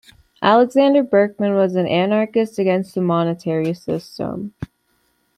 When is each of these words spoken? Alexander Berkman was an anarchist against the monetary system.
Alexander 0.41 1.03
Berkman 1.03 1.53
was 1.53 1.75
an 1.75 1.85
anarchist 1.87 2.57
against 2.57 2.95
the 2.95 3.01
monetary 3.01 3.71
system. 3.71 4.55